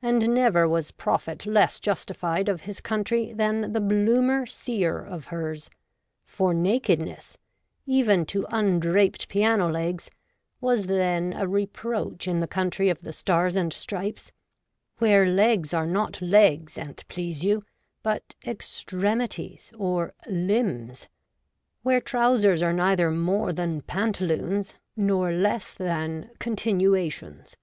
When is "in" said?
12.26-12.40